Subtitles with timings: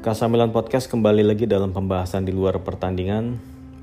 [0.00, 3.36] Kasamilan Podcast kembali lagi dalam pembahasan di luar pertandingan.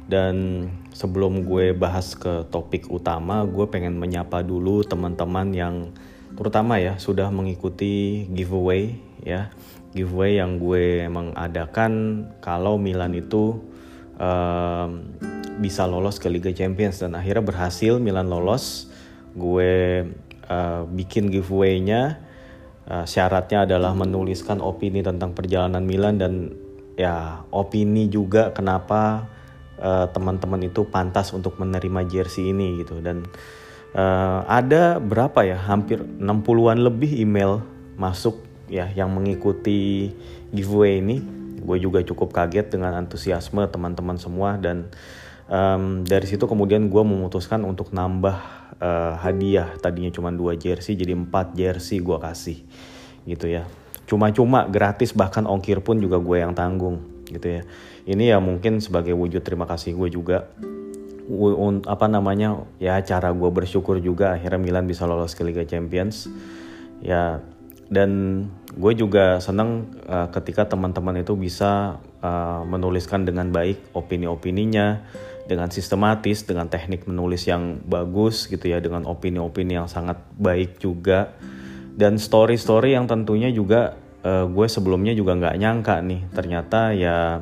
[0.10, 5.94] Dan sebelum gue bahas ke topik utama, gue pengen menyapa dulu teman-teman yang
[6.34, 9.54] terutama ya sudah mengikuti giveaway ya.
[9.94, 13.62] Giveaway yang gue emang adakan kalau Milan itu
[14.18, 14.90] um,
[15.62, 16.98] bisa lolos ke Liga Champions.
[16.98, 18.90] Dan akhirnya berhasil Milan lolos.
[19.38, 20.02] Gue
[20.50, 22.26] uh, bikin giveaway-nya
[22.88, 26.56] Uh, syaratnya adalah menuliskan opini tentang perjalanan Milan dan
[26.96, 29.28] ya opini juga kenapa
[29.76, 33.04] uh, teman-teman uh, itu pantas untuk menerima jersey ini gitu.
[33.04, 33.28] Dan
[33.92, 37.60] uh, ada berapa ya hampir 60-an lebih email
[38.00, 38.40] masuk
[38.72, 40.16] ya yang mengikuti
[40.56, 41.20] giveaway ini.
[41.60, 44.88] Gue juga cukup kaget dengan antusiasme teman-teman semua dan
[45.52, 49.74] um, dari situ kemudian gue memutuskan untuk nambah uh, hadiah.
[49.78, 52.58] Tadinya cuma dua jersey jadi empat jersey gue kasih
[53.28, 53.68] gitu ya.
[54.08, 57.62] Cuma-cuma gratis bahkan ongkir pun juga gue yang tanggung gitu ya.
[58.08, 60.48] Ini ya mungkin sebagai wujud terima kasih gue juga.
[61.84, 66.32] Apa namanya ya cara gue bersyukur juga akhirnya Milan bisa lolos ke Liga Champions.
[67.04, 67.44] Ya
[67.88, 68.44] dan
[68.76, 75.04] gue juga senang uh, ketika teman-teman itu bisa uh, menuliskan dengan baik opini-opininya
[75.48, 81.32] dengan sistematis, dengan teknik menulis yang bagus gitu ya, dengan opini-opini yang sangat baik juga,
[81.96, 83.96] dan story-story yang tentunya juga
[84.28, 87.42] uh, gue sebelumnya juga nggak nyangka nih, ternyata ya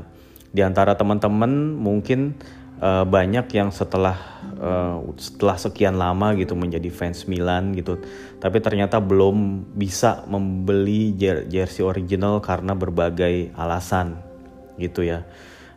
[0.54, 2.38] di antara teman-teman mungkin
[2.80, 4.16] uh, banyak yang setelah
[4.62, 8.00] uh, setelah sekian lama gitu menjadi fans Milan gitu,
[8.38, 11.12] tapi ternyata belum bisa membeli
[11.50, 14.22] jersey original karena berbagai alasan
[14.80, 15.26] gitu ya,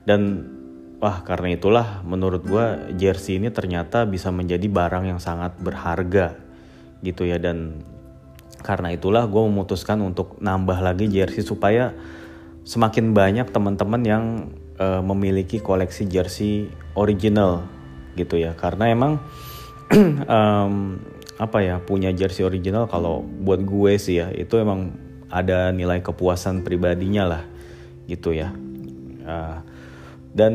[0.05, 0.55] dan
[0.99, 2.67] Wah karena itulah menurut gue
[2.99, 6.35] jersey ini ternyata bisa menjadi barang yang sangat berharga
[7.07, 7.39] gitu ya.
[7.39, 7.87] Dan
[8.67, 11.95] karena itulah gue memutuskan untuk nambah lagi jersey supaya
[12.67, 14.25] semakin banyak teman-teman yang
[14.83, 16.67] uh, memiliki koleksi jersey
[16.99, 17.63] original
[18.19, 18.59] gitu ya.
[18.59, 19.23] Karena emang
[20.27, 20.99] um,
[21.39, 24.91] apa ya punya jersey original kalau buat gue sih ya itu emang
[25.31, 27.43] ada nilai kepuasan pribadinya lah
[28.11, 28.51] gitu ya.
[29.23, 29.63] Uh,
[30.37, 30.55] dan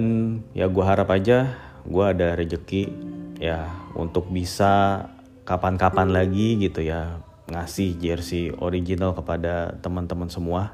[0.54, 2.88] ya gue harap aja gue ada rejeki
[3.44, 5.06] ya untuk bisa
[5.44, 7.20] kapan-kapan lagi gitu ya
[7.52, 10.72] ngasih jersey original kepada teman-teman semua.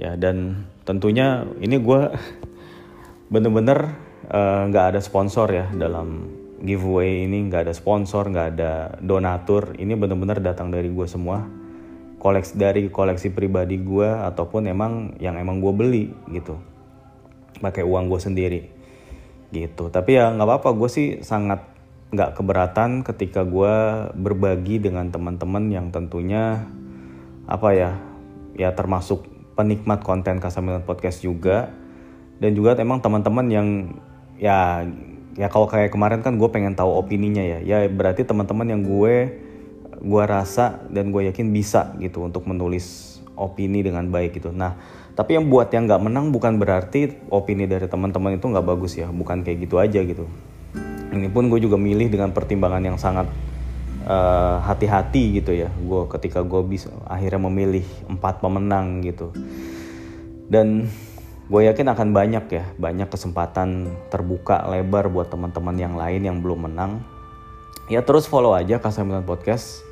[0.00, 2.00] Ya dan tentunya ini gue
[3.32, 3.94] bener-bener
[4.26, 6.32] eh, nggak uh, ada sponsor ya dalam
[6.64, 8.72] giveaway ini nggak ada sponsor nggak ada
[9.04, 9.76] donatur.
[9.76, 11.44] Ini bener-bener datang dari gue semua.
[12.16, 16.56] Koleksi dari koleksi pribadi gue ataupun emang yang emang gue beli gitu
[17.60, 18.60] pakai uang gue sendiri.
[19.50, 19.84] Gitu.
[19.90, 21.62] Tapi ya nggak apa-apa gue sih sangat
[22.14, 23.74] nggak keberatan ketika gue
[24.14, 26.62] berbagi dengan teman-teman yang tentunya
[27.50, 27.90] apa ya
[28.54, 29.26] ya termasuk
[29.58, 31.70] penikmat konten Kasamilan Podcast juga.
[32.42, 33.68] Dan juga emang teman-teman yang
[34.38, 34.82] ya
[35.38, 37.58] ya kalau kayak kemarin kan gue pengen tahu opininya ya.
[37.62, 39.42] Ya berarti teman-teman yang gue
[40.04, 44.50] gue rasa dan gue yakin bisa gitu untuk menulis opini dengan baik gitu.
[44.50, 44.76] Nah
[45.14, 49.06] tapi yang buat yang nggak menang bukan berarti opini dari teman-teman itu nggak bagus ya,
[49.14, 50.26] bukan kayak gitu aja gitu.
[51.14, 53.30] Ini pun gue juga milih dengan pertimbangan yang sangat
[54.10, 55.70] uh, hati-hati gitu ya.
[55.70, 59.30] Gue ketika gue bisa akhirnya memilih empat pemenang gitu.
[60.50, 60.90] Dan
[61.46, 66.66] gue yakin akan banyak ya, banyak kesempatan terbuka lebar buat teman-teman yang lain yang belum
[66.66, 67.06] menang.
[67.86, 69.84] Ya terus follow aja Kasamilan Podcast,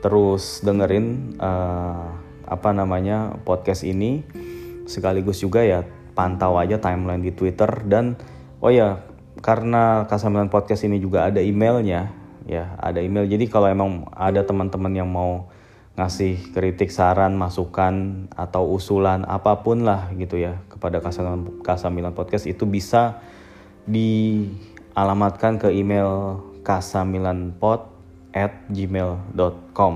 [0.00, 2.08] terus dengerin uh,
[2.48, 4.24] apa namanya podcast ini
[4.84, 5.82] sekaligus juga ya
[6.14, 8.14] pantau aja timeline di Twitter dan
[8.62, 9.02] oh ya
[9.42, 12.14] karena Kasamilan Podcast ini juga ada emailnya
[12.48, 13.26] ya ada email.
[13.26, 15.50] Jadi kalau emang ada teman-teman yang mau
[15.94, 22.46] ngasih kritik saran masukan atau usulan apa pun lah gitu ya kepada Kasamilan, Kasamilan Podcast
[22.50, 23.22] itu bisa
[23.84, 27.84] dialamatkan ke email kasamilanpod
[28.32, 29.94] at gmail.com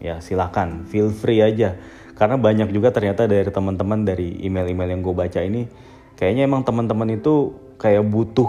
[0.00, 0.86] ya silakan.
[0.88, 1.76] Feel free aja
[2.16, 5.68] karena banyak juga ternyata dari teman-teman dari email-email yang gue baca ini
[6.16, 8.48] kayaknya emang teman-teman itu kayak butuh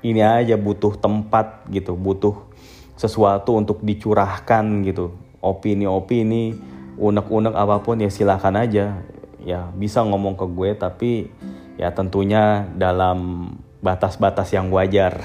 [0.00, 2.50] ini aja butuh tempat gitu butuh
[3.00, 5.16] sesuatu untuk dicurahkan gitu.
[5.40, 6.52] Opini-opini
[7.00, 9.00] unek-unek apa pun ya silakan aja.
[9.40, 11.10] Ya bisa ngomong ke gue tapi
[11.80, 13.48] ya tentunya dalam
[13.80, 15.16] batas-batas yang wajar.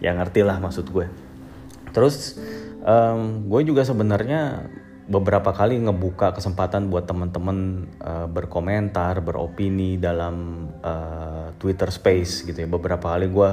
[0.00, 1.08] Ya ngerti lah maksud gue.
[1.96, 2.36] Terus
[2.84, 4.68] um, gue juga sebenarnya
[5.04, 12.68] beberapa kali ngebuka kesempatan buat teman-teman uh, berkomentar, beropini dalam uh, Twitter Space gitu ya.
[12.68, 13.50] Beberapa kali gue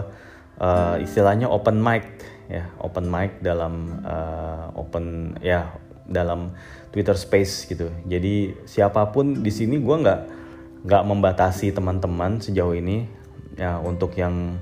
[0.64, 2.08] uh, istilahnya open mic
[2.48, 5.76] ya, open mic dalam uh, open ya
[6.08, 6.56] dalam
[6.96, 7.92] Twitter Space gitu.
[8.08, 10.22] Jadi siapa pun di sini gue nggak
[10.88, 13.06] nggak membatasi teman-teman sejauh ini
[13.60, 14.58] ya untuk yang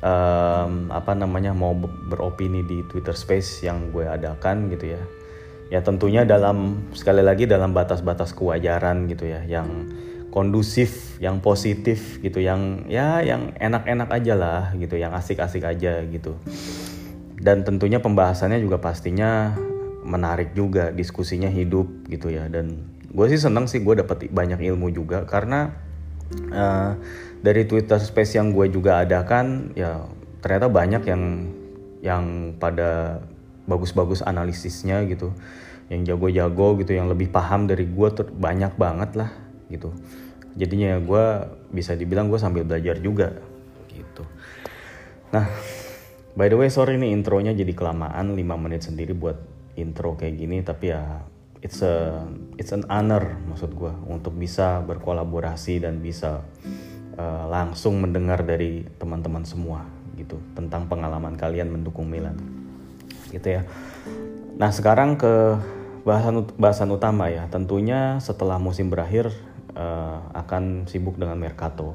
[0.00, 1.74] um, apa namanya mau
[2.08, 5.02] beropini di Twitter Space yang gue adakan gitu ya.
[5.70, 9.86] Ya tentunya dalam sekali lagi dalam batas-batas kewajaran gitu ya yang
[10.34, 16.34] kondusif, yang positif gitu, yang ya yang enak-enak aja lah gitu, yang asik-asik aja gitu.
[17.38, 19.54] Dan tentunya pembahasannya juga pastinya
[20.02, 22.50] menarik juga, diskusinya hidup gitu ya.
[22.50, 25.74] Dan gue sih seneng sih gue dapet banyak ilmu juga karena
[26.54, 26.94] uh,
[27.42, 30.06] dari Twitter Space yang gue juga adakan ya
[30.40, 31.22] ternyata banyak yang
[32.00, 32.24] yang
[32.56, 33.20] pada
[33.70, 35.30] bagus-bagus analisisnya gitu.
[35.86, 39.30] Yang jago-jago gitu yang lebih paham dari gue banyak banget lah
[39.70, 39.94] gitu.
[40.58, 41.24] Jadinya gue
[41.70, 43.38] bisa dibilang gue sambil belajar juga
[43.94, 44.26] gitu.
[45.30, 45.46] Nah
[46.34, 49.38] by the way sorry nih intronya jadi kelamaan 5 menit sendiri buat
[49.74, 51.26] intro kayak gini tapi ya
[51.60, 52.24] it's a
[52.56, 56.40] it's an honor maksud gue untuk bisa berkolaborasi dan bisa
[57.18, 59.84] uh, langsung mendengar dari teman-teman semua
[60.14, 62.36] gitu tentang pengalaman kalian mendukung Milan
[63.32, 63.62] gitu ya
[64.60, 65.56] nah sekarang ke
[66.04, 69.32] bahasan bahasan utama ya tentunya setelah musim berakhir
[69.74, 71.94] uh, akan sibuk dengan Mercato.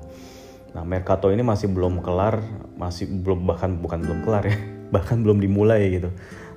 [0.75, 2.43] Nah, Mercato ini masih belum kelar,
[2.75, 4.57] masih belum bahkan bukan belum kelar ya,
[4.95, 6.09] bahkan belum dimulai gitu.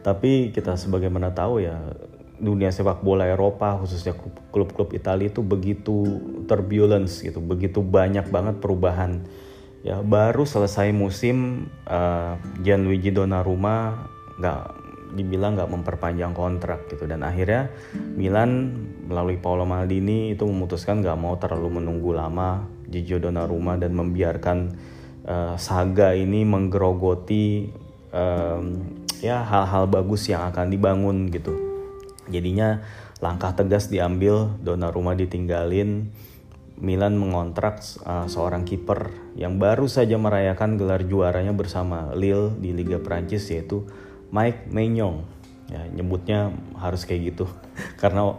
[0.03, 1.79] Tapi kita sebagaimana tahu ya
[2.39, 4.15] dunia sepak bola Eropa khususnya
[4.55, 9.27] klub-klub Italia itu begitu turbulence gitu, begitu banyak banget perubahan.
[9.87, 12.35] Ya baru selesai musim uh,
[12.67, 17.09] Gianluigi Donnarumma nggak dibilang nggak memperpanjang kontrak gitu.
[17.09, 18.77] Dan akhirnya Milan
[19.09, 24.59] melalui Paolo Maldini itu memutuskan nggak mau terlalu menunggu lama Gigio Donnarumma dan membiarkan
[25.25, 27.69] uh, saga ini menggerogoti
[28.13, 31.57] um, ya hal-hal bagus yang akan dibangun gitu.
[32.29, 32.85] Jadinya
[33.25, 36.13] langkah tegas diambil Donnarumma ditinggalin.
[36.79, 43.03] Milan mengontrak uh, seorang kiper yang baru saja merayakan gelar juaranya bersama Lille di Liga
[43.03, 43.83] Prancis yaitu
[44.29, 45.25] Mike Maignan
[45.69, 47.47] ya nyebutnya harus kayak gitu.
[48.03, 48.37] Karena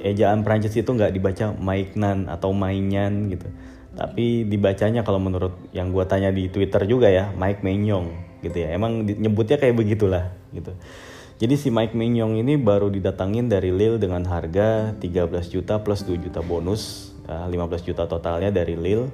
[0.00, 3.48] ejaan Prancis itu nggak dibaca Maignan atau Mainyan gitu.
[3.92, 8.08] Tapi dibacanya kalau menurut yang gue tanya di Twitter juga ya Mike Maignan
[8.40, 8.72] gitu ya.
[8.72, 10.72] Emang nyebutnya kayak begitulah gitu.
[11.40, 15.00] Jadi si Mike Maignan ini baru didatangin dari Lille dengan harga 13
[15.48, 19.08] juta plus 2 juta bonus ya, 15 juta totalnya dari Lille.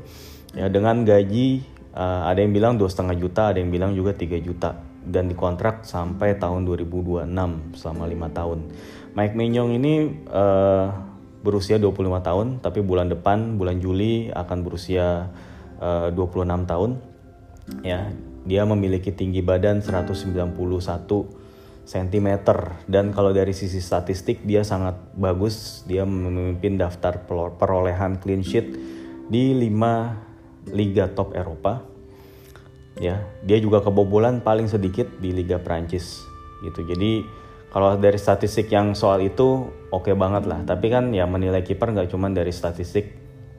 [0.55, 4.41] Ya dengan gaji uh, ada yang bilang dua setengah juta ada yang bilang juga 3
[4.41, 7.31] juta dan dikontrak sampai tahun 2026
[7.79, 8.67] selama lima tahun.
[9.15, 10.93] Mike Maignan ini uh,
[11.41, 15.31] berusia 25 tahun, tapi bulan depan bulan Juli akan berusia
[15.79, 16.91] eh, uh, 26 tahun.
[17.87, 18.11] Ya,
[18.47, 20.55] dia memiliki tinggi badan 191
[21.87, 22.29] cm
[22.91, 25.87] dan kalau dari sisi statistik dia sangat bagus.
[25.87, 28.75] Dia memimpin daftar perolehan clean sheet
[29.31, 31.96] di 5 liga top Eropa
[32.97, 36.25] ya dia juga kebobolan paling sedikit di Liga Prancis
[36.65, 36.85] gitu.
[36.85, 37.25] Jadi
[37.69, 40.65] kalau dari statistik yang soal itu oke okay banget lah.
[40.65, 43.13] Tapi kan ya menilai kiper nggak cuma dari statistik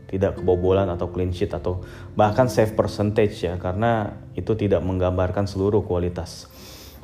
[0.08, 1.84] tidak kebobolan atau clean sheet atau
[2.16, 6.50] bahkan save percentage ya karena itu tidak menggambarkan seluruh kualitas.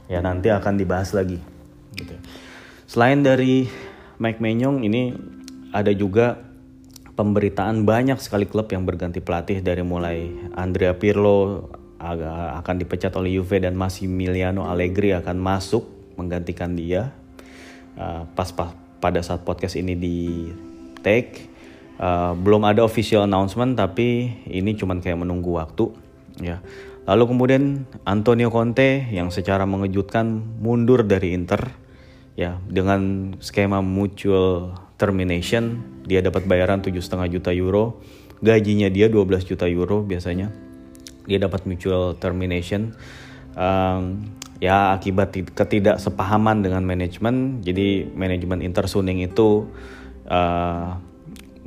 [0.10, 1.40] Ya nanti akan dibahas lagi
[1.96, 2.18] gitu.
[2.90, 3.70] selain dari
[4.20, 5.14] Mike Menyong ini
[5.74, 6.42] ada juga
[7.14, 11.70] pemberitaan banyak sekali klub yang berganti pelatih dari mulai Andrea Pirlo
[12.04, 15.88] akan dipecat oleh Juve dan Massimiliano Allegri akan masuk
[16.20, 17.16] menggantikan dia.
[17.94, 20.50] Uh, pas, pas pada saat podcast ini di
[21.04, 21.46] take
[22.00, 25.92] uh, belum ada official announcement tapi ini cuman kayak menunggu waktu
[26.40, 26.64] ya.
[27.04, 27.64] Lalu kemudian
[28.08, 31.68] Antonio Conte yang secara mengejutkan mundur dari Inter
[32.40, 35.84] ya dengan skema mutual termination.
[36.08, 38.00] Dia dapat bayaran 7,5 juta euro.
[38.40, 40.63] Gajinya dia 12 juta euro biasanya
[41.28, 42.96] dia dapat mutual termination.
[43.54, 49.68] Um, ya akibat ketidaksepahaman dengan manajemen jadi manajemen Inter Suning itu
[50.32, 50.98] uh,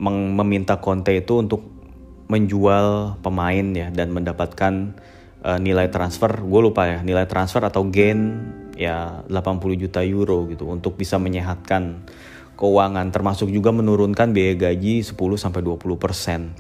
[0.01, 1.63] meminta Conte itu untuk
[2.27, 4.97] menjual pemain ya dan mendapatkan
[5.47, 6.43] uh, nilai transfer.
[6.43, 12.03] Gue lupa ya nilai transfer atau gain ya 80 juta euro gitu untuk bisa menyehatkan
[12.59, 13.09] keuangan.
[13.15, 16.53] Termasuk juga menurunkan biaya gaji 10 sampai 20 persen.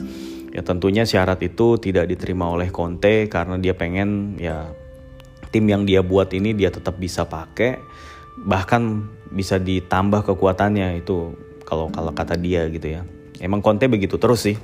[0.54, 4.70] Ya tentunya syarat itu tidak diterima oleh Conte karena dia pengen ya
[5.50, 7.78] tim yang dia buat ini dia tetap bisa pakai
[8.44, 11.32] bahkan bisa ditambah kekuatannya itu
[11.64, 13.02] kalau kalau kata dia gitu ya.
[13.42, 14.56] Emang Conte begitu terus sih.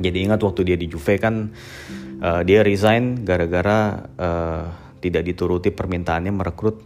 [0.00, 1.50] Jadi ingat waktu dia di Juve kan
[2.22, 4.64] uh, dia resign gara-gara uh,
[5.00, 6.84] tidak dituruti permintaannya merekrut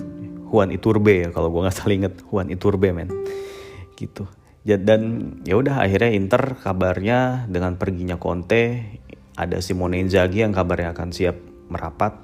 [0.49, 3.11] Juan Iturbe ya kalau gue nggak salah inget Juan Iturbe men
[3.99, 4.27] gitu
[4.65, 8.81] dan ya udah akhirnya Inter kabarnya dengan perginya Conte
[9.37, 11.37] ada Simone Inzaghi yang kabarnya akan siap
[11.69, 12.17] merapat.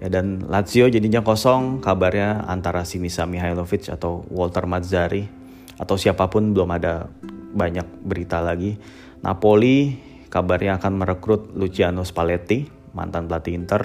[0.00, 5.28] Ya dan Lazio jadinya kosong kabarnya antara Sinisa Mihailovic atau Walter Mazzari
[5.76, 7.12] atau siapa pun belum ada
[7.52, 8.80] banyak berita lagi.
[9.20, 10.00] Napoli
[10.32, 12.64] kabarnya akan merekrut Luciano Spalletti
[12.96, 13.82] mantan pelatih Inter.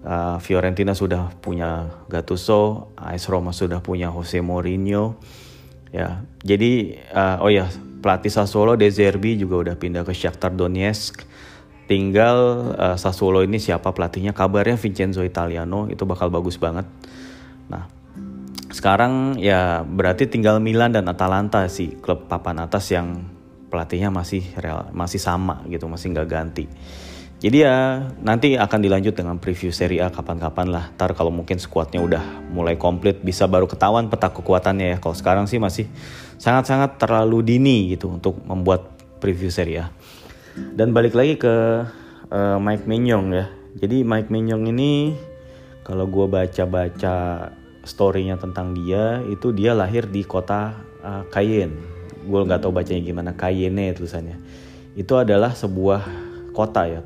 [0.00, 5.20] Uh, Fiorentina sudah punya Gattuso AS Roma sudah punya Jose Mourinho
[5.90, 7.66] ya jadi uh, oh ya
[8.00, 11.28] pelatih Sassuolo De Zerbi juga udah pindah ke Shakhtar Donetsk.
[11.90, 12.38] Tinggal
[12.78, 14.30] uh, Sassuolo ini siapa pelatihnya?
[14.30, 16.86] Kabarnya Vincenzo Italiano itu bakal bagus banget.
[17.66, 17.90] Nah
[18.70, 23.26] sekarang ya berarti tinggal Milan dan Atalanta sih klub papan atas yang
[23.66, 26.66] pelatihnya masih real, masih sama gitu masih nggak ganti
[27.40, 27.76] jadi ya
[28.20, 30.92] nanti akan dilanjut dengan preview Serie A kapan-kapan lah.
[30.92, 32.20] Ntar kalau mungkin skuadnya udah
[32.52, 34.96] mulai komplit bisa baru ketahuan peta kekuatannya ya.
[35.00, 35.88] Kalau sekarang sih masih
[36.36, 38.92] sangat-sangat terlalu dini gitu untuk membuat
[39.24, 39.96] preview Serie A.
[40.52, 41.54] Dan balik lagi ke
[42.28, 43.48] uh, Mike Mignon ya.
[43.72, 45.16] Jadi Mike Mignon ini
[45.80, 47.48] kalau gue baca-baca
[47.88, 51.72] storynya tentang dia itu dia lahir di kota uh, Cayenne.
[52.20, 54.36] Gue nggak tahu bacanya gimana Cayenne tulisannya.
[54.92, 56.04] Itu adalah sebuah
[56.52, 57.00] kota ya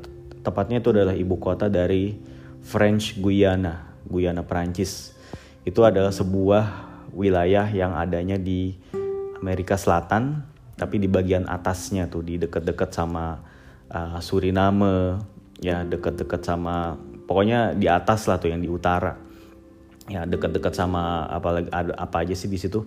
[0.45, 2.13] tepatnya itu adalah ibu kota dari
[2.61, 5.17] French Guiana, Guyana Perancis.
[5.65, 6.63] Itu adalah sebuah
[7.13, 8.77] wilayah yang adanya di
[9.41, 10.45] Amerika Selatan,
[10.77, 13.41] tapi di bagian atasnya tuh di dekat-dekat sama
[13.89, 15.21] uh, Suriname,
[15.61, 19.17] ya dekat-dekat sama pokoknya di atas lah tuh yang di utara.
[20.05, 21.65] Ya dekat-dekat sama apa
[21.97, 22.85] apa aja sih di situ.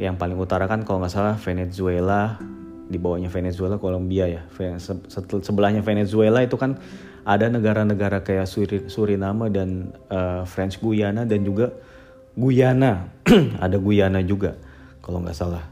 [0.00, 2.40] Yang paling utara kan kalau nggak salah Venezuela,
[2.90, 4.42] di bawahnya Venezuela, Kolombia ya.
[5.40, 6.74] Sebelahnya Venezuela itu kan
[7.22, 8.50] ada negara-negara kayak
[8.90, 11.70] Suriname dan uh, French Guyana dan juga
[12.34, 13.06] Guyana.
[13.64, 14.58] ada Guyana juga
[14.98, 15.62] kalau nggak salah.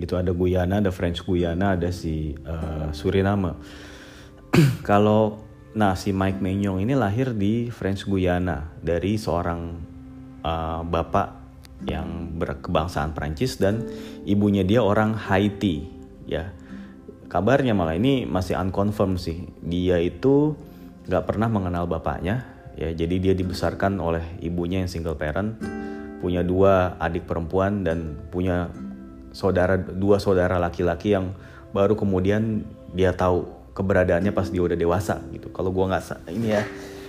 [0.00, 3.52] Gitu ada Guyana, ada French Guyana, ada si uh, Suriname.
[4.88, 9.60] kalau nah si Mike Maignan ini lahir di French Guyana dari seorang
[10.44, 11.40] uh, bapak
[11.88, 13.82] yang berkebangsaan Prancis dan
[14.22, 15.88] ibunya dia orang Haiti
[16.28, 16.54] ya
[17.32, 19.48] kabarnya malah ini masih unconfirmed sih.
[19.64, 20.52] Dia itu
[21.08, 22.44] nggak pernah mengenal bapaknya
[22.76, 22.92] ya.
[22.92, 25.56] Jadi dia dibesarkan oleh ibunya yang single parent
[26.20, 28.68] punya dua adik perempuan dan punya
[29.32, 31.32] saudara dua saudara laki-laki yang
[31.72, 35.48] baru kemudian dia tahu keberadaannya pas dia udah dewasa gitu.
[35.56, 36.62] Kalau gue nggak ini ya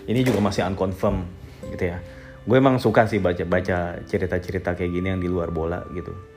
[0.07, 1.27] ini juga masih unconfirmed
[1.67, 1.99] gitu ya.
[2.47, 6.32] Gue emang suka sih baca baca cerita-cerita kayak gini yang di luar bola gitu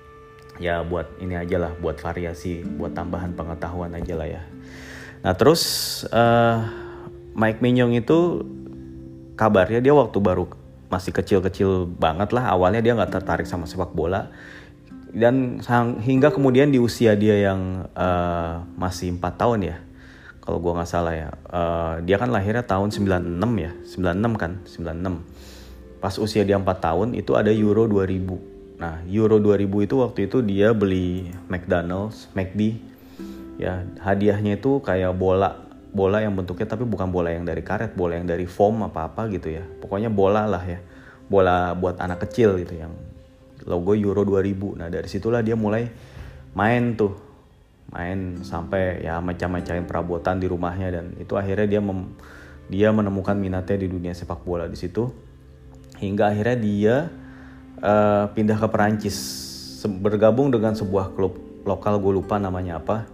[0.57, 4.43] ya buat ini aja lah buat variasi buat tambahan pengetahuan aja lah ya.
[5.25, 5.63] Nah terus
[6.11, 6.65] uh,
[7.37, 8.45] Mike Mignon itu
[9.37, 10.49] kabarnya dia waktu baru
[10.87, 14.33] masih kecil-kecil banget lah awalnya dia nggak tertarik sama sepak bola.
[15.17, 15.65] Dan
[16.05, 19.77] hingga kemudian di usia dia yang uh, masih empat tahun ya
[20.45, 21.29] kalau gue nggak salah ya.
[21.49, 27.17] Uh, dia kan lahirnya tahun 96 ya 96 kan 96 pas usia dia empat tahun
[27.17, 32.76] itu ada Euro 2000 Nah, Euro 2000 itu waktu itu dia beli McDonald's, McD.
[33.56, 35.64] Ya, hadiahnya itu kayak bola
[35.97, 39.49] bola yang bentuknya tapi bukan bola yang dari karet, bola yang dari foam apa-apa gitu
[39.49, 39.64] ya.
[39.80, 40.76] Pokoknya bola lah ya.
[41.26, 42.92] Bola buat anak kecil gitu yang
[43.64, 44.76] logo Euro 2000.
[44.76, 45.88] Nah, dari situlah dia mulai
[46.52, 47.16] main tuh.
[47.97, 52.12] Main sampai ya macam-macam perabotan di rumahnya dan itu akhirnya dia mem,
[52.68, 55.09] dia menemukan minatnya di dunia sepak bola di situ.
[55.97, 56.97] Hingga akhirnya dia
[57.83, 59.18] uh, pindah ke Perancis.
[59.87, 63.06] Bergabung dengan sebuah klub lokal gue lupa namanya apa.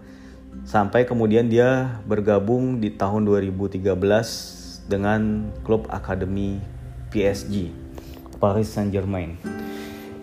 [0.69, 3.83] Sampai kemudian dia bergabung di tahun 2013
[4.89, 6.61] dengan klub akademi
[7.13, 7.73] PSG
[8.41, 9.39] Paris Saint Germain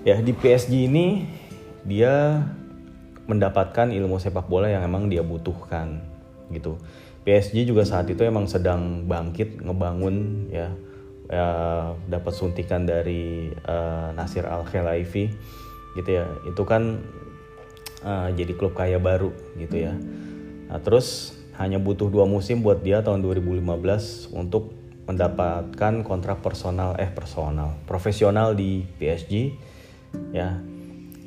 [0.08, 1.28] ya di PSG ini
[1.84, 2.44] dia
[3.30, 6.02] mendapatkan ilmu sepak bola yang emang dia butuhkan
[6.50, 6.82] gitu.
[7.28, 10.74] PSG juga saat itu emang sedang bangkit ngebangun ya
[11.30, 11.48] ya,
[12.10, 15.30] dapat suntikan dari uh, Nasir Al Khelaifi
[15.96, 16.26] gitu ya.
[16.50, 17.00] Itu kan
[18.04, 19.94] uh, jadi klub kaya baru gitu ya.
[20.70, 24.74] Nah terus hanya butuh dua musim buat dia tahun 2015 untuk
[25.10, 29.34] mendapatkan kontrak personal eh personal profesional di PSG
[30.34, 30.58] ya.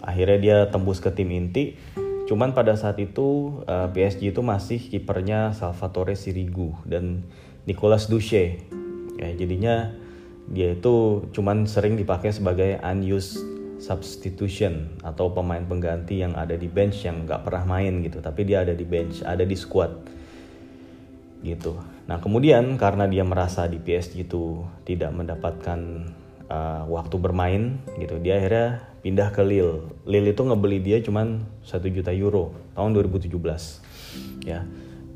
[0.02, 1.78] Akhirnya dia tembus ke tim inti.
[2.26, 7.26] Cuman pada saat itu uh, PSG itu masih kipernya Salvatore Sirigu dan
[7.68, 8.62] Nicolas Duche
[9.22, 9.94] ya jadinya
[10.50, 13.38] dia itu cuman sering dipakai sebagai unused
[13.82, 18.62] substitution atau pemain pengganti yang ada di bench yang nggak pernah main gitu tapi dia
[18.62, 19.90] ada di bench ada di squad
[21.42, 21.74] gitu.
[22.06, 26.06] Nah kemudian karena dia merasa di PSG itu tidak mendapatkan
[26.46, 29.90] uh, waktu bermain gitu dia akhirnya pindah ke Lille.
[30.06, 33.34] Lille itu ngebeli dia cuman 1 juta euro tahun 2017
[34.46, 34.62] ya.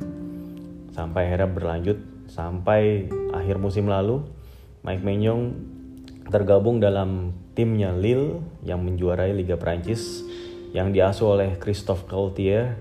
[0.95, 1.99] Sampai akhirnya berlanjut
[2.31, 4.23] sampai akhir musim lalu,
[4.87, 5.51] Mike Maignan
[6.31, 10.25] tergabung dalam timnya Lille yang menjuarai Liga Prancis
[10.73, 12.77] yang diasuh oleh Christophe Gaultier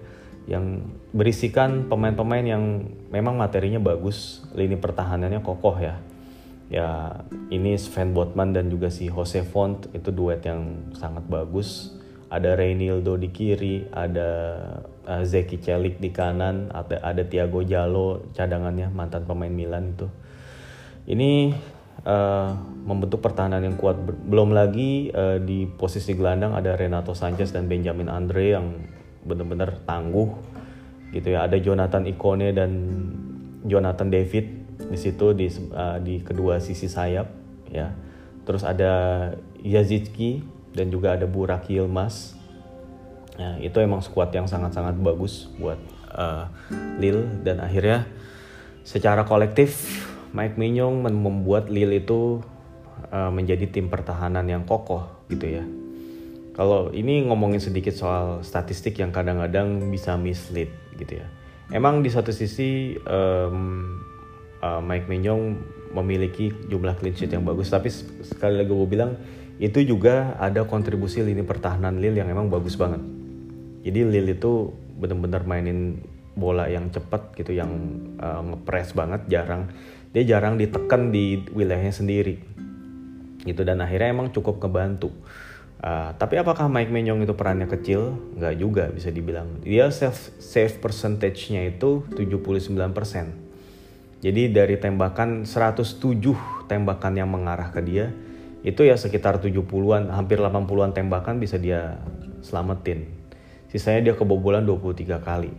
[0.49, 0.83] yang
[1.15, 6.01] berisikan pemain-pemain yang memang materinya bagus, lini pertahanannya kokoh ya.
[6.73, 7.21] Ya,
[7.53, 11.93] ini Sven Botman dan juga si Jose Font itu duet yang sangat bagus.
[12.33, 14.31] Ada Reynildo di kiri, ada
[15.05, 20.09] uh, Zeki Celik di kanan, ada ada Thiago Jalo cadangannya mantan pemain Milan itu.
[21.13, 21.53] Ini
[22.07, 22.55] uh,
[22.87, 23.99] membentuk pertahanan yang kuat.
[24.03, 28.67] Belum lagi uh, di posisi gelandang ada Renato Sanchez dan Benjamin Andre yang
[29.23, 30.31] benar-benar tangguh
[31.15, 31.47] gitu ya.
[31.47, 32.71] Ada Jonathan Ikone dan
[33.63, 34.47] Jonathan David
[34.83, 37.27] di situ di uh, di kedua sisi sayap
[37.71, 37.95] ya.
[38.43, 38.93] Terus ada
[39.63, 40.43] Yazidki
[40.75, 42.35] dan juga ada Burak Yilmaz.
[43.33, 45.79] Nah, itu emang skuad yang sangat-sangat bagus buat
[46.13, 46.51] uh,
[47.01, 48.05] Lille dan akhirnya
[48.83, 50.03] secara kolektif
[50.33, 52.41] Mike Mignon membuat Lille itu
[53.13, 55.65] uh, menjadi tim pertahanan yang kokoh gitu ya.
[56.53, 60.69] Kalau ini ngomongin sedikit soal statistik yang kadang-kadang bisa mislead
[61.01, 61.27] gitu ya.
[61.73, 63.97] Emang di satu sisi um,
[64.61, 65.57] uh, Mike Mignon
[65.97, 67.89] memiliki jumlah clean sheet yang bagus, tapi
[68.25, 69.17] sekali lagi gue bilang
[69.57, 73.01] itu juga ada kontribusi lini pertahanan Lille yang emang bagus banget.
[73.85, 76.01] Jadi Lille itu benar-benar mainin
[76.33, 77.73] bola yang cepat gitu, yang
[78.21, 79.73] uh, ngepres banget, jarang
[80.13, 82.37] dia jarang ditekan di wilayahnya sendiri.
[83.43, 85.11] Gitu dan akhirnya emang cukup kebantu
[85.83, 88.15] uh, tapi apakah Mike Menyong itu perannya kecil?
[88.39, 89.59] Nggak juga bisa dibilang.
[89.67, 93.43] Dia save save percentage-nya itu 79%
[94.23, 95.91] jadi dari tembakan 107
[96.71, 98.15] tembakan yang mengarah ke dia
[98.63, 101.99] itu ya sekitar 70-an hampir 80-an tembakan bisa dia
[102.47, 103.11] selamatin.
[103.67, 105.51] Sisanya dia kebobolan 23 kali.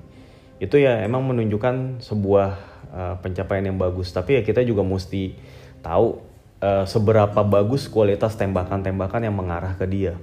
[0.64, 4.14] Itu ya emang menunjukkan sebuah uh, pencapaian yang bagus.
[4.14, 5.34] Tapi ya kita juga mesti
[5.82, 6.22] tahu
[6.64, 10.16] uh, seberapa bagus kualitas tembakan-tembakan yang mengarah ke dia.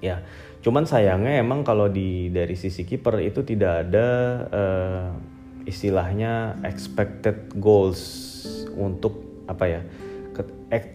[0.00, 0.22] Ya
[0.64, 4.08] cuman sayangnya emang kalau di dari sisi kiper itu tidak ada
[4.48, 5.06] uh,
[5.68, 8.00] istilahnya expected goals
[8.72, 9.80] untuk apa ya
[10.32, 10.40] ke,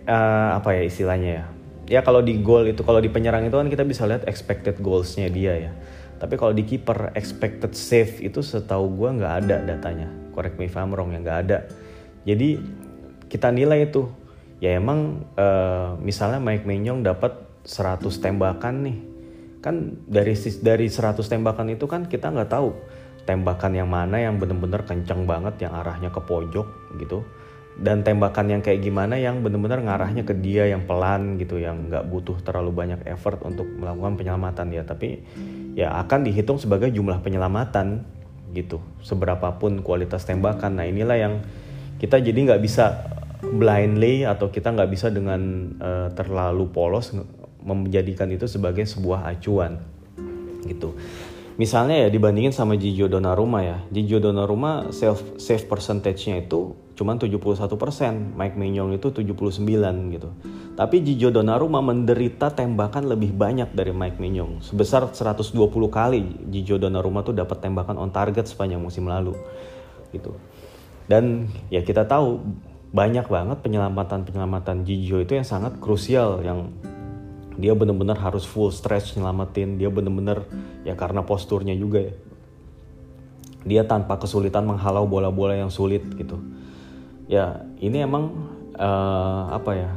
[0.10, 1.46] uh, apa ya istilahnya ya.
[1.90, 5.30] Ya kalau di goal itu kalau di penyerang itu kan kita bisa lihat expected goalsnya
[5.30, 5.72] dia ya.
[6.18, 10.76] Tapi kalau di kiper expected save itu setahu gue nggak ada datanya correct me if
[10.78, 11.58] I'm wrong ya nggak ada.
[12.24, 12.60] Jadi
[13.30, 14.10] kita nilai itu
[14.60, 18.98] ya emang uh, misalnya Mike Menyong dapat 100 tembakan nih.
[19.60, 22.72] Kan dari dari 100 tembakan itu kan kita nggak tahu
[23.28, 27.22] tembakan yang mana yang bener-bener kenceng banget yang arahnya ke pojok gitu.
[27.80, 32.12] Dan tembakan yang kayak gimana yang bener-bener ngarahnya ke dia yang pelan gitu yang nggak
[32.12, 35.24] butuh terlalu banyak effort untuk melakukan penyelamatan ya tapi
[35.80, 38.04] ya akan dihitung sebagai jumlah penyelamatan
[38.54, 38.82] gitu.
[39.02, 40.80] Seberapapun kualitas tembakan.
[40.80, 41.34] Nah inilah yang
[42.00, 43.06] kita jadi nggak bisa
[43.40, 47.16] blindly atau kita nggak bisa dengan uh, terlalu polos
[47.64, 49.80] menjadikan itu sebagai sebuah acuan
[50.68, 50.96] gitu.
[51.60, 53.78] Misalnya ya dibandingin sama Gigio Donnarumma ya.
[53.92, 59.64] Gigio Donnarumma self save percentage-nya itu cuma 71%, Mike Maignan itu 79
[60.12, 60.36] gitu.
[60.76, 64.60] Tapi Gigio Donnarumma menderita tembakan lebih banyak dari Mike Maignan.
[64.60, 65.56] Sebesar 120
[65.88, 69.32] kali Gigio Donnarumma tuh dapat tembakan on target sepanjang musim lalu.
[70.12, 70.36] Gitu.
[71.08, 72.44] Dan ya kita tahu
[72.92, 76.68] banyak banget penyelamatan-penyelamatan Gigio itu yang sangat krusial yang
[77.56, 80.44] dia benar-benar harus full stretch nyelamatin, dia benar-benar
[80.84, 82.14] ya karena posturnya juga ya.
[83.64, 86.40] Dia tanpa kesulitan menghalau bola-bola yang sulit gitu
[87.30, 88.34] ya ini emang
[88.74, 89.92] uh, apa ya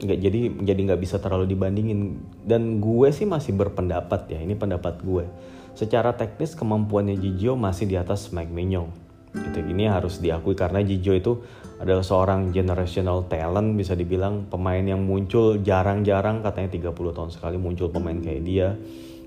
[0.00, 2.18] nggak jadi jadi nggak bisa terlalu dibandingin.
[2.40, 5.28] Dan gue sih masih berpendapat ya ini pendapat gue.
[5.76, 11.14] Secara teknis kemampuannya Jijio masih di atas Mike Mignon gitu ini harus diakui karena Jijio
[11.14, 11.32] itu
[11.78, 17.88] adalah seorang generational talent bisa dibilang pemain yang muncul jarang-jarang katanya 30 tahun sekali muncul
[17.88, 18.68] pemain kayak dia.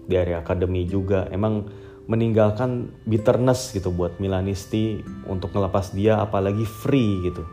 [0.03, 1.31] Dari akademi juga.
[1.31, 1.63] Emang
[2.05, 7.43] meninggalkan bitterness gitu buat Milanisti untuk ngelepas dia apalagi free gitu.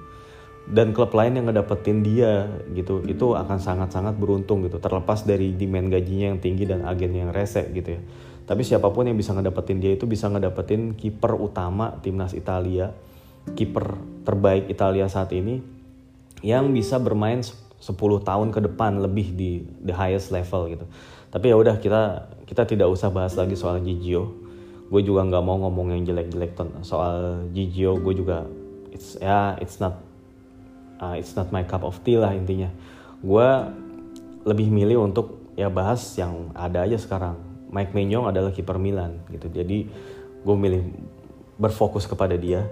[0.71, 4.79] Dan klub lain yang ngedapetin dia gitu itu akan sangat-sangat beruntung gitu.
[4.79, 8.01] Terlepas dari demand gajinya yang tinggi dan agen yang rese gitu ya.
[8.47, 12.91] Tapi siapa pun yang bisa ngedapetin dia itu bisa ngedapetin kiper utama timnas Italia
[13.55, 15.63] kiper terbaik Italia saat ini
[16.41, 17.41] yang bisa bermain
[17.81, 20.85] 10 tahun ke depan lebih di the highest level gitu.
[21.33, 24.41] Tapi ya udah kita kita tidak usah bahas lagi soal Gigio
[24.91, 28.43] gue juga nggak mau ngomong yang jelek-jelek soal Gigio gue juga
[28.91, 30.03] it's ya it's not
[31.01, 32.69] uh, it's not my cup of tea lah intinya.
[33.25, 33.49] Gue
[34.45, 37.39] lebih milih untuk ya bahas yang ada aja sekarang.
[37.71, 39.47] Mike Maignan adalah kiper Milan gitu.
[39.47, 39.87] Jadi
[40.43, 40.83] gue milih
[41.57, 42.67] berfokus kepada dia.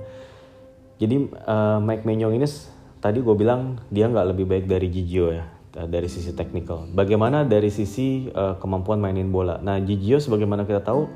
[0.99, 2.49] Jadi uh, Mike Maignan ini
[2.99, 6.91] tadi gue bilang dia nggak lebih baik dari Gigio ya Eh, dari sisi teknikal.
[6.91, 9.63] Bagaimana dari sisi uh, kemampuan mainin bola.
[9.63, 11.07] Nah, Gigio sebagaimana kita tahu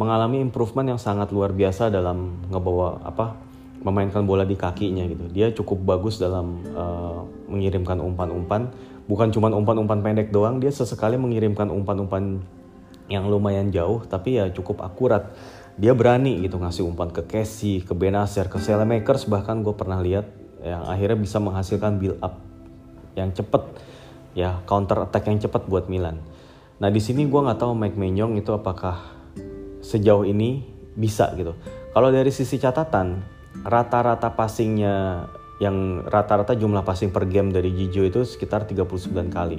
[0.00, 3.36] mengalami improvement yang sangat luar biasa dalam ngebawa apa
[3.84, 5.28] memainkan bola di kakinya gitu.
[5.28, 8.72] Dia cukup bagus dalam uh, mengirimkan umpan-umpan,
[9.10, 12.40] bukan cuma umpan-umpan pendek doang, dia sesekali mengirimkan umpan-umpan
[13.12, 15.36] yang lumayan jauh tapi ya cukup akurat.
[15.74, 20.37] Dia berani gitu ngasih umpan ke Casey, ke Benacer, ke Selemakers bahkan gue pernah lihat
[20.62, 22.38] yang akhirnya bisa menghasilkan build up
[23.14, 23.62] yang cepet
[24.38, 26.22] ya counter attack yang cepat buat Milan.
[26.78, 29.02] Nah di sini gue nggak tahu Mike Maignan itu apakah
[29.82, 30.62] sejauh ini
[30.94, 31.54] bisa gitu.
[31.90, 33.22] Kalau dari sisi catatan
[33.66, 35.26] rata-rata passingnya
[35.58, 39.58] yang rata-rata jumlah passing per game dari Gigio itu sekitar 39 kali.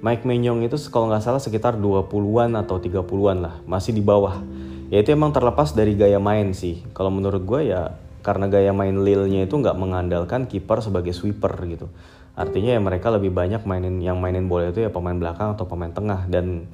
[0.00, 4.40] Mike Maignan itu kalau nggak salah sekitar 20-an atau 30-an lah, masih di bawah.
[4.88, 6.84] Ya itu emang terlepas dari gaya main sih.
[6.96, 11.88] Kalau menurut gue ya karena gaya main Lille-nya itu nggak mengandalkan kiper sebagai sweeper gitu.
[12.36, 15.90] Artinya ya mereka lebih banyak mainin yang mainin bola itu ya pemain belakang atau pemain
[15.90, 16.70] tengah dan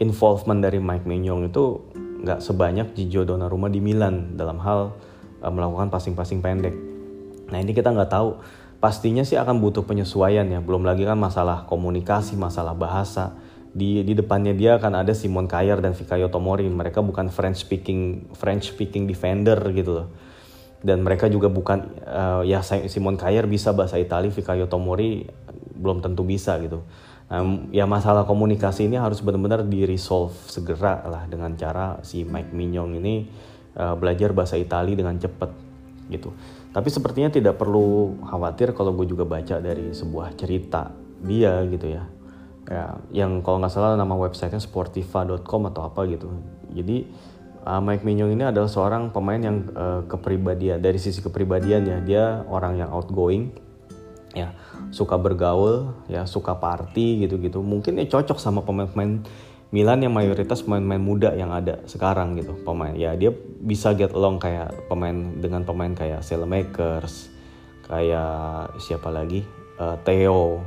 [0.00, 1.84] involvement dari Mike Maignan itu
[2.24, 4.96] nggak sebanyak Gigio Donnarumma di Milan dalam hal
[5.44, 6.72] uh, melakukan passing-passing pendek.
[7.52, 8.40] Nah ini kita nggak tahu
[8.80, 10.60] pastinya sih akan butuh penyesuaian ya.
[10.64, 13.36] Belum lagi kan masalah komunikasi, masalah bahasa.
[13.70, 16.64] Di di depannya dia akan ada Simon Kjaer dan Fikayo Tomori.
[16.64, 20.29] Mereka bukan French speaking French speaking defender gitu loh
[20.80, 25.28] dan mereka juga bukan uh, ya Simon Kjaer bisa bahasa Italia, Fikayo Tomori
[25.76, 26.84] belum tentu bisa gitu.
[27.30, 32.50] Nah, ya masalah komunikasi ini harus benar-benar di resolve segera lah dengan cara si Mike
[32.50, 33.30] Mignon ini
[33.78, 35.52] uh, belajar bahasa Italia dengan cepat
[36.10, 36.34] gitu.
[36.70, 40.90] Tapi sepertinya tidak perlu khawatir kalau gue juga baca dari sebuah cerita
[41.22, 42.04] dia gitu ya.
[42.70, 46.30] Ya, yang kalau nggak salah nama websitenya sportiva.com atau apa gitu.
[46.70, 47.10] Jadi
[47.64, 52.24] uh, Mike Mignon ini adalah seorang pemain yang uh, kepribadian dari sisi kepribadian ya dia
[52.48, 53.52] orang yang outgoing
[54.30, 54.54] ya
[54.94, 57.62] suka bergaul ya suka party gitu-gitu.
[57.62, 59.26] Mungkin ya cocok sama pemain-pemain
[59.70, 62.90] Milan yang mayoritas pemain-pemain muda yang ada sekarang gitu pemain.
[62.94, 63.30] Ya dia
[63.62, 67.30] bisa get along kayak pemain dengan pemain kayak Selemakers
[67.86, 69.46] kayak siapa lagi?
[69.80, 70.60] Uh, Theo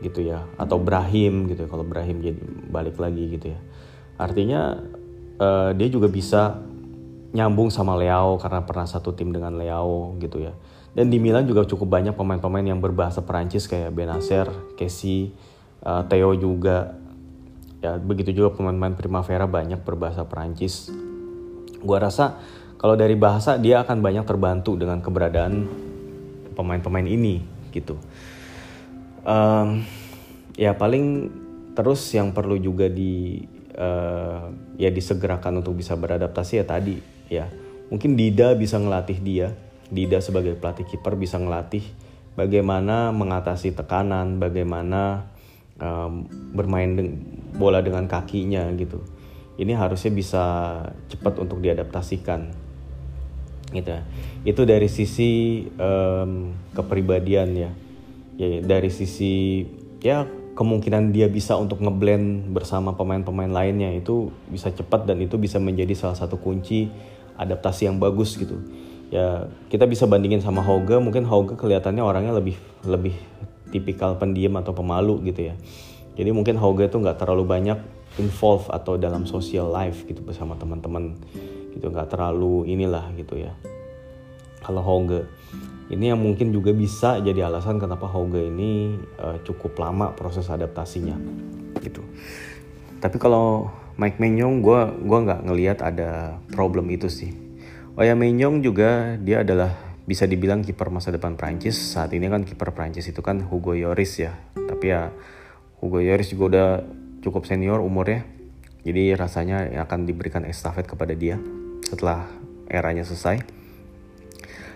[0.00, 1.68] gitu ya atau Brahim gitu ya.
[1.68, 3.60] kalau Brahim jadi balik lagi gitu ya.
[4.20, 4.76] Artinya
[5.40, 6.60] uh, dia juga bisa
[7.32, 10.52] nyambung sama Leao karena pernah satu tim dengan Leao gitu ya.
[10.90, 15.32] Dan di Milan juga cukup banyak pemain-pemain yang berbahasa Perancis kayak Benacer, Casey,
[15.86, 16.98] uh, Theo juga.
[17.80, 20.92] Ya begitu juga pemain-pemain Primavera banyak berbahasa Perancis.
[21.80, 22.36] Gua rasa
[22.76, 25.64] kalau dari bahasa dia akan banyak terbantu dengan keberadaan
[26.58, 27.96] pemain-pemain ini gitu.
[29.22, 29.86] Um,
[30.58, 31.30] ya paling
[31.78, 33.46] terus yang perlu juga di
[33.80, 37.00] uh, ya disegerakan untuk bisa beradaptasi ya tadi
[37.32, 37.48] ya.
[37.88, 39.56] Mungkin Dida bisa ngelatih dia.
[39.90, 41.82] Dida sebagai pelatih kiper bisa ngelatih
[42.38, 45.26] bagaimana mengatasi tekanan bagaimana
[45.82, 47.10] um, bermain de
[47.58, 49.02] bola dengan kakinya gitu.
[49.58, 50.44] Ini harusnya bisa
[51.10, 52.54] cepat untuk diadaptasikan
[53.74, 53.90] gitu.
[54.46, 57.72] Itu dari sisi um, kepribadian ya.
[58.40, 59.66] Ya dari sisi
[60.00, 60.24] ya
[60.60, 65.96] kemungkinan dia bisa untuk ngeblend bersama pemain-pemain lainnya itu bisa cepat dan itu bisa menjadi
[65.96, 66.92] salah satu kunci
[67.40, 68.60] adaptasi yang bagus gitu.
[69.08, 73.16] Ya kita bisa bandingin sama Hoga, mungkin Hoga kelihatannya orangnya lebih lebih
[73.72, 75.56] tipikal pendiam atau pemalu gitu ya.
[76.20, 77.80] Jadi mungkin Hoga itu nggak terlalu banyak
[78.20, 81.16] involve atau dalam social life gitu bersama teman-teman
[81.72, 83.56] gitu nggak terlalu inilah gitu ya.
[84.60, 85.24] Kalau Hoga
[85.90, 91.18] ini yang mungkin juga bisa jadi alasan kenapa Hoga ini uh, cukup lama proses adaptasinya
[91.82, 92.06] gitu.
[93.02, 97.34] Tapi kalau Mike Menyong gue gua nggak ngelihat ada problem itu sih.
[97.98, 99.74] Oh ya Menyong juga dia adalah
[100.06, 101.74] bisa dibilang kiper masa depan Prancis.
[101.74, 104.38] Saat ini kan kiper Prancis itu kan Hugo Lloris ya.
[104.54, 105.10] Tapi ya
[105.82, 106.68] Hugo Lloris juga udah
[107.18, 108.22] cukup senior umurnya.
[108.86, 111.36] Jadi rasanya akan diberikan estafet kepada dia
[111.82, 112.30] setelah
[112.70, 113.59] eranya selesai.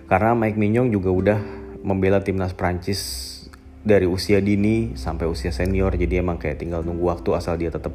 [0.04, 1.38] Karena Mike Mignon juga udah
[1.80, 3.00] membela timnas Prancis
[3.84, 5.96] dari usia dini sampai usia senior.
[5.96, 7.92] Jadi emang kayak tinggal nunggu waktu asal dia tetap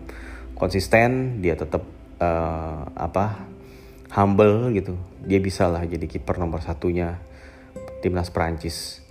[0.58, 1.86] konsisten dia tetap
[2.18, 3.46] uh, apa
[4.14, 4.98] humble gitu.
[5.26, 7.22] Dia bisa lah jadi kiper nomor satunya
[8.02, 9.06] timnas Prancis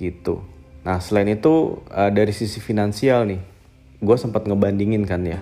[0.00, 0.40] gitu.
[0.88, 3.40] Nah selain itu uh, dari sisi finansial nih
[3.96, 5.40] gue sempat ngebandingin kan ya.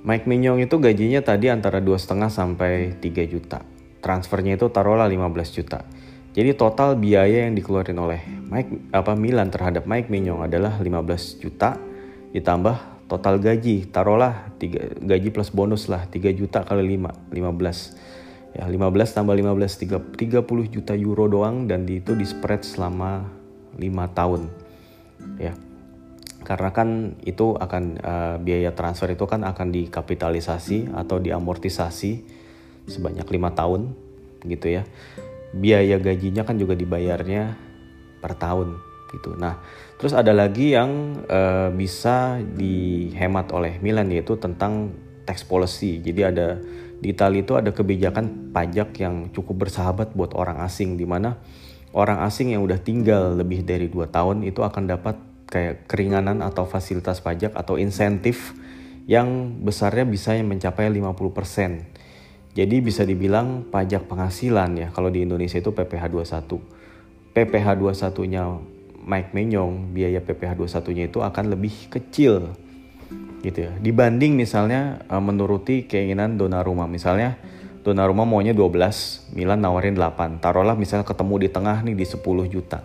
[0.00, 3.60] Mike Mignon itu gajinya tadi antara dua setengah sampai 3 juta
[4.00, 5.84] transfernya itu taruhlah 15 juta.
[6.30, 11.74] Jadi total biaya yang dikeluarin oleh Mike apa Milan terhadap Mike Mignon adalah 15 juta
[12.30, 13.90] ditambah total gaji.
[13.90, 20.14] Taruhlah tiga, gaji plus bonus lah 3 juta kali 5 15 ya 15 tambah 15
[20.16, 23.26] 3, 30 juta euro doang dan itu di spread selama
[23.74, 24.42] 5 tahun.
[25.42, 25.54] Ya
[26.40, 32.39] karena kan itu akan uh, biaya transfer itu kan akan dikapitalisasi atau diamortisasi
[32.90, 33.94] sebanyak lima tahun
[34.44, 34.82] gitu ya
[35.54, 37.58] biaya gajinya kan juga dibayarnya
[38.22, 38.78] per tahun
[39.10, 39.34] gitu.
[39.34, 39.58] Nah,
[39.98, 44.94] terus ada lagi yang uh, bisa dihemat oleh Milan yaitu tentang
[45.26, 45.98] tax policy.
[45.98, 46.62] Jadi ada
[47.00, 51.40] di Italia itu ada kebijakan pajak yang cukup bersahabat buat orang asing di mana
[51.96, 55.16] orang asing yang udah tinggal lebih dari dua tahun itu akan dapat
[55.50, 58.54] kayak keringanan atau fasilitas pajak atau insentif
[59.10, 62.09] yang besarnya bisa mencapai 50%.
[62.50, 66.58] Jadi bisa dibilang pajak penghasilan ya kalau di Indonesia itu PPh 21.
[67.30, 68.42] PPh 21-nya
[69.06, 72.50] Mike Menyong, biaya PPh 21-nya itu akan lebih kecil
[73.46, 73.72] gitu ya.
[73.78, 76.90] Dibanding misalnya eh, menuruti keinginan Donnarumma.
[76.90, 77.38] Misalnya
[77.86, 80.42] Donnarumma maunya 12, Milan nawarin 8.
[80.42, 82.82] Taruhlah misalnya ketemu di tengah nih di 10 juta.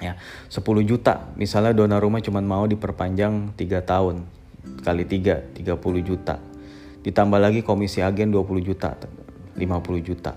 [0.00, 0.16] Ya,
[0.48, 1.28] 10 juta.
[1.36, 4.24] Misalnya Donnarumma cuma mau diperpanjang 3 tahun
[4.80, 6.47] kali 3, 30 juta
[7.08, 8.92] ditambah lagi komisi agen 20 juta
[9.56, 9.64] 50
[10.04, 10.36] juta.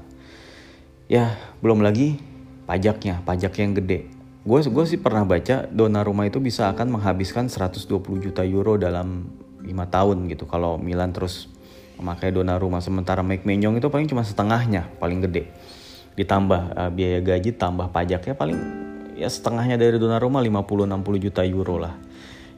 [1.11, 2.15] Ya belum lagi
[2.63, 4.07] pajaknya pajak yang gede.
[4.47, 9.27] Gue gue sih pernah baca Donnarumma itu bisa akan menghabiskan 120 juta euro dalam
[9.59, 10.47] lima tahun gitu.
[10.47, 11.51] Kalau Milan terus
[11.99, 15.51] memakai Donnarumma sementara Mike Menyong itu paling cuma setengahnya paling gede.
[16.15, 18.57] Ditambah uh, biaya gaji tambah pajaknya paling
[19.19, 21.93] ya setengahnya dari Donnarumma 50-60 juta euro lah.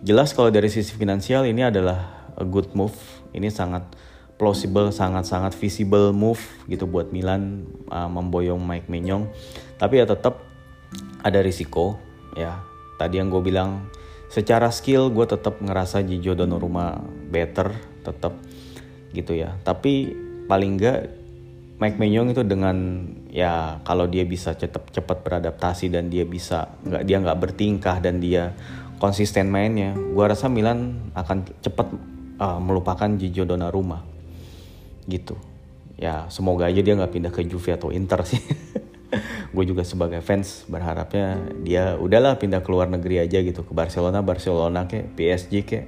[0.06, 2.96] Jelas kalau dari sisi finansial ini adalah a good move.
[3.34, 3.84] Ini sangat
[4.44, 9.32] plausible, sangat-sangat visible move gitu buat Milan uh, memboyong Mike Menyong.
[9.80, 10.44] Tapi ya tetap
[11.24, 11.96] ada risiko
[12.36, 12.60] ya.
[13.00, 13.88] Tadi yang gue bilang
[14.28, 17.00] secara skill gue tetap ngerasa Gigi Donnarumma
[17.32, 17.72] better
[18.04, 18.36] tetap
[19.16, 19.56] gitu ya.
[19.64, 20.12] Tapi
[20.52, 21.08] paling enggak
[21.80, 27.04] Mike Menyong itu dengan ya kalau dia bisa cepat cepat beradaptasi dan dia bisa nggak
[27.08, 28.52] dia nggak bertingkah dan dia
[29.00, 31.88] konsisten mainnya, gue rasa Milan akan cepat
[32.40, 34.13] uh, melupakan Gigi Donnarumma
[35.08, 35.38] gitu.
[36.00, 38.42] Ya semoga aja dia nggak pindah ke Juve atau Inter sih.
[39.54, 44.26] Gue juga sebagai fans berharapnya dia udahlah pindah ke luar negeri aja gitu ke Barcelona
[44.26, 45.88] Barcelona kayak PSG kayak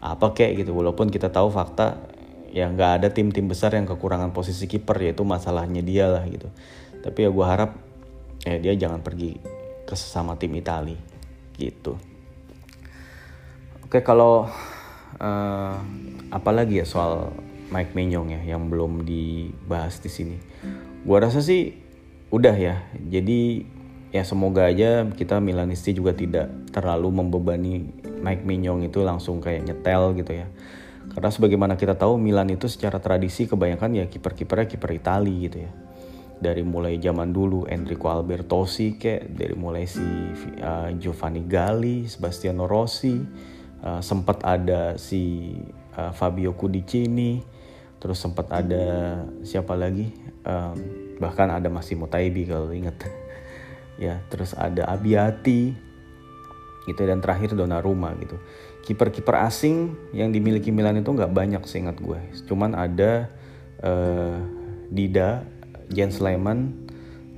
[0.00, 0.72] apa kayak gitu.
[0.72, 2.00] Walaupun kita tahu fakta
[2.52, 6.48] ya nggak ada tim-tim besar yang kekurangan posisi kiper yaitu masalahnya dia lah gitu.
[7.04, 7.70] Tapi ya gue harap
[8.42, 9.36] ya dia jangan pergi
[9.84, 10.98] ke sesama tim Italia
[11.60, 12.00] gitu.
[13.84, 14.48] Oke kalau
[15.20, 15.76] uh,
[16.32, 17.28] apalagi ya soal
[17.72, 20.36] Mike Menyong ya yang belum dibahas di sini.
[21.08, 21.72] Gua rasa sih
[22.28, 22.84] udah ya.
[23.08, 23.64] Jadi
[24.12, 27.88] ya semoga aja kita Milanisti juga tidak terlalu membebani
[28.20, 30.46] Mike Menyong itu langsung kayak nyetel gitu ya.
[31.12, 35.72] Karena sebagaimana kita tahu Milan itu secara tradisi kebanyakan ya kiper-kipernya kiper Itali gitu ya.
[36.42, 40.02] Dari mulai zaman dulu Enrico Albertosi kayak dari mulai si
[40.62, 43.14] uh, Giovanni Galli, Sebastiano Rossi,
[43.84, 45.54] uh, sempat ada si
[45.94, 47.61] uh, Fabio Cudicini
[48.02, 50.10] terus sempat ada siapa lagi?
[50.42, 50.74] Um,
[51.22, 52.98] bahkan ada masih Mutaibi kalau inget
[54.10, 55.94] ya terus ada Abiati.
[56.82, 58.42] Gitu dan terakhir Donnarumma gitu.
[58.82, 62.18] Kiper-kiper asing yang dimiliki Milan itu nggak banyak seingat gue.
[62.50, 63.30] Cuman ada
[63.86, 64.42] uh,
[64.90, 65.46] Dida
[65.86, 66.74] Jens Lehmann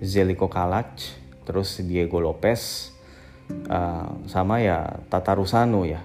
[0.01, 0.97] Zeliko Kalac
[1.45, 2.89] terus Diego Lopez
[3.69, 6.01] uh, sama ya Tata Rusano ya.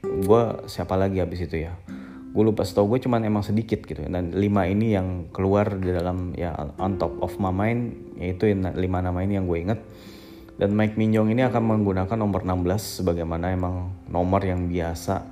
[0.00, 1.76] Gue siapa lagi habis itu ya
[2.38, 3.98] gue lupa setahu gue cuman emang sedikit gitu.
[4.06, 9.02] Dan lima ini yang keluar di dalam ya on top of my mind yaitu lima
[9.02, 9.82] nama ini yang gue inget
[10.58, 15.22] dan Mike Minjong ini akan menggunakan nomor 16 sebagaimana emang nomor yang biasa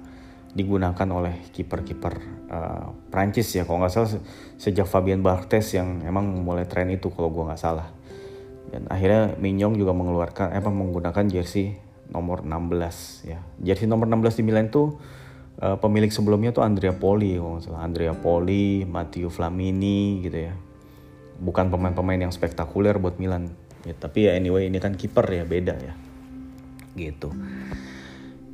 [0.54, 2.14] digunakan oleh kiper-kiper
[2.46, 3.66] uh, Prancis ya.
[3.66, 4.10] Kalau nggak salah
[4.54, 7.90] sejak Fabien Barthez yang emang mulai tren itu kalau gue nggak salah.
[8.70, 11.74] Dan akhirnya Mignon juga mengeluarkan apa menggunakan jersey
[12.10, 13.42] nomor 16 ya.
[13.58, 14.94] Jersey nomor 16 di Milan tuh
[15.60, 17.82] uh, pemilik sebelumnya tuh Andrea Poli kalau nggak salah.
[17.84, 20.54] Andrea Poli Matteo Flamini gitu ya.
[21.36, 23.52] Bukan pemain-pemain yang spektakuler buat Milan.
[23.84, 25.94] Ya tapi ya anyway ini kan kiper ya beda ya.
[26.96, 27.28] Gitu.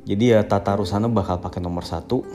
[0.03, 2.27] Jadi ya Tata Rusano bakal pakai nomor satu.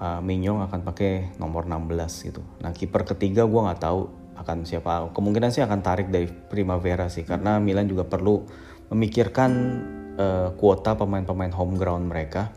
[0.00, 2.42] Uh, Mignon akan pakai nomor 16 gitu.
[2.64, 4.08] Nah kiper ketiga gue nggak tahu
[4.40, 5.12] akan siapa.
[5.12, 8.42] Kemungkinan sih akan tarik dari Primavera sih karena Milan juga perlu
[8.88, 9.50] memikirkan
[10.16, 12.50] uh, kuota pemain-pemain home ground mereka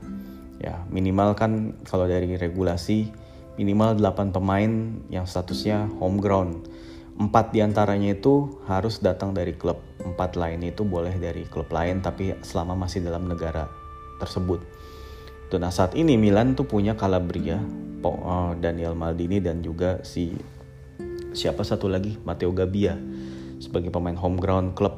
[0.63, 3.11] ya minimal kan kalau dari regulasi
[3.59, 4.71] minimal 8 pemain
[5.11, 6.65] yang statusnya home ground.
[7.13, 9.77] Empat di antaranya itu harus datang dari klub.
[10.01, 13.69] Empat lain itu boleh dari klub lain tapi selama masih dalam negara
[14.17, 14.63] tersebut.
[15.53, 17.61] Nah saat ini Milan tuh punya Calabria
[18.01, 20.33] eh, Daniel Maldini dan juga si
[21.37, 22.17] siapa satu lagi?
[22.25, 22.97] Matteo Gabbia
[23.61, 24.97] sebagai pemain home ground klub.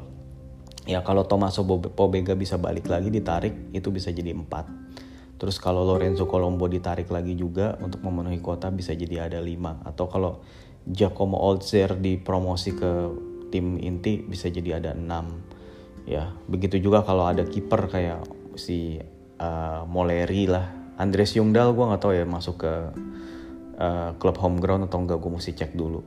[0.88, 4.86] Ya kalau Tommaso Pobega bisa balik lagi ditarik itu bisa jadi empat
[5.36, 9.80] terus kalau Lorenzo Colombo ditarik lagi juga untuk memenuhi kuota bisa jadi ada lima.
[9.84, 10.40] Atau kalau
[10.86, 12.90] Giacomo Olzer dipromosi ke
[13.50, 15.42] tim inti bisa jadi ada enam.
[16.06, 18.22] Ya begitu juga kalau ada kiper kayak
[18.54, 19.02] si
[19.42, 20.72] uh, Moleri lah.
[20.96, 22.72] Andres Jungdal gue nggak tahu ya masuk ke
[23.76, 26.00] uh, klub home ground atau enggak gue mesti cek dulu.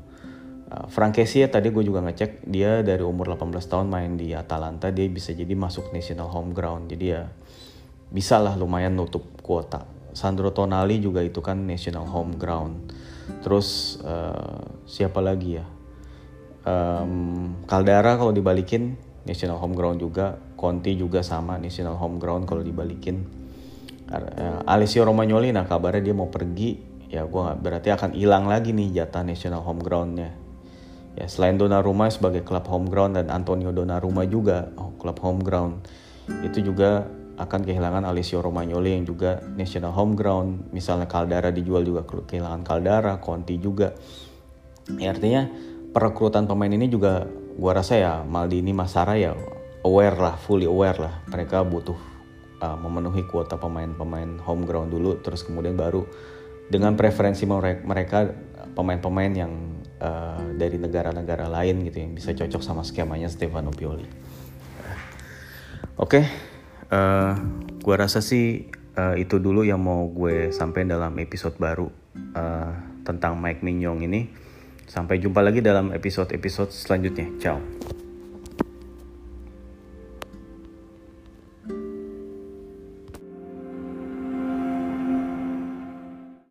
[0.70, 4.89] Uh, Frank Kessie tadi gue juga ngecek dia dari umur 18 tahun main di Atalanta
[4.89, 6.89] dia bisa jadi masuk national home ground.
[6.89, 7.30] Jadi ya
[8.10, 9.86] bisa lah lumayan nutup kuota.
[10.13, 12.91] Sandro Tonali juga itu kan national home ground.
[13.45, 15.65] Terus uh, siapa lagi ya?
[16.65, 20.38] Um, Caldara kalau dibalikin national home ground juga.
[20.60, 23.24] Conti juga sama national home ground kalau dibalikin.
[24.10, 26.89] Uh, Alessio Romagnoli nah kabarnya dia mau pergi.
[27.10, 30.34] Ya gue berarti akan hilang lagi nih jatah national home groundnya.
[31.17, 35.82] Ya, selain Donnarumma sebagai klub home ground dan Antonio Donnarumma juga oh, klub home ground.
[36.45, 40.75] Itu juga akan kehilangan Alessio Romagnoli yang juga national home ground.
[40.75, 43.95] Misalnya Caldara dijual juga kehilangan Caldara, Conti juga.
[44.99, 45.47] Ya, artinya
[45.95, 47.23] perekrutan pemain ini juga
[47.56, 49.39] gua rasa ya Maldini Masara ya
[49.88, 51.23] aware lah, fully aware lah.
[51.32, 51.95] Mereka butuh
[52.60, 56.04] uh, memenuhi kuota pemain-pemain home ground dulu terus kemudian baru
[56.69, 58.30] dengan preferensi mereka
[58.75, 59.52] pemain-pemain yang
[59.97, 64.06] uh, dari negara-negara lain gitu yang bisa cocok sama skemanya Stefano Pioli.
[65.99, 66.23] Oke,
[66.89, 67.32] uh, eh,
[67.80, 71.88] gue rasa sih uh, itu dulu yang mau gue sampaikan dalam episode baru
[72.36, 72.71] uh,
[73.06, 74.30] tentang Mike Mignon ini.
[74.89, 77.30] Sampai jumpa lagi dalam episode-episode selanjutnya.
[77.38, 77.62] Ciao.